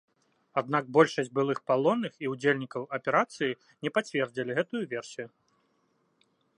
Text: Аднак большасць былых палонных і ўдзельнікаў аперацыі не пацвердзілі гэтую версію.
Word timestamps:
Аднак 0.61 0.87
большасць 0.95 1.29
былых 1.39 1.59
палонных 1.73 2.13
і 2.25 2.31
ўдзельнікаў 2.33 2.83
аперацыі 2.99 3.57
не 3.85 3.89
пацвердзілі 3.99 4.51
гэтую 4.61 4.83
версію. 4.97 5.27